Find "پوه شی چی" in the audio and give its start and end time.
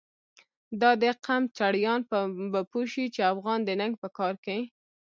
2.69-3.21